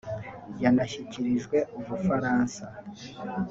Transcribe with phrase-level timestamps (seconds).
[0.63, 2.63] yanashyikirijwe u Bufaransa